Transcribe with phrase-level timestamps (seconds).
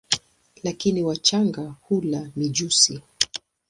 [0.63, 3.01] Lakini wachanga hula mijusi.